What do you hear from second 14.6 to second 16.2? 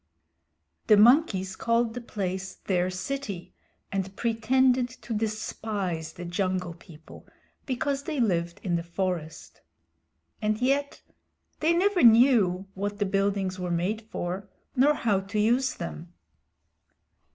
nor how to use them.